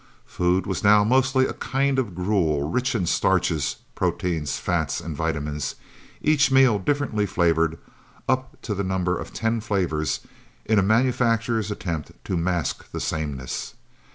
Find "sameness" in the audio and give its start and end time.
12.99-13.75